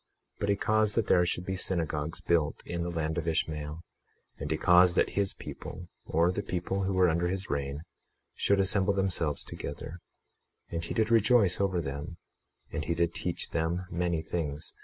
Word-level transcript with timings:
21:20 0.39 0.39
But 0.39 0.49
he 0.49 0.55
caused 0.55 0.95
that 0.95 1.05
there 1.05 1.25
should 1.27 1.45
be 1.45 1.55
synagogues 1.55 2.21
built 2.21 2.63
in 2.65 2.81
the 2.81 2.89
land 2.89 3.19
of 3.19 3.27
Ishmael; 3.27 3.81
and 4.39 4.49
he 4.49 4.57
caused 4.57 4.95
that 4.95 5.11
his 5.11 5.35
people, 5.35 5.89
or 6.07 6.31
the 6.31 6.41
people 6.41 6.85
who 6.85 6.93
were 6.95 7.07
under 7.07 7.27
his 7.27 7.51
reign, 7.51 7.83
should 8.33 8.59
assemble 8.59 8.93
themselves 8.95 9.43
together. 9.43 9.99
21:21 10.71 10.71
And 10.73 10.85
he 10.85 10.93
did 10.95 11.11
rejoice 11.11 11.61
over 11.61 11.81
them, 11.81 12.17
and 12.71 12.85
he 12.85 12.95
did 12.95 13.13
teach 13.13 13.51
them 13.51 13.85
many 13.91 14.23
things. 14.23 14.73